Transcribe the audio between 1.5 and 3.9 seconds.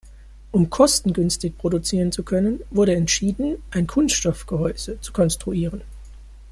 produzieren zu können, wurde entschieden, ein